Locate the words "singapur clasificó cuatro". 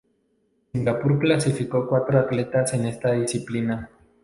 0.71-2.17